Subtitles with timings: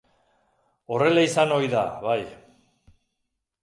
[0.95, 2.21] Horrela izan ohi da, bai.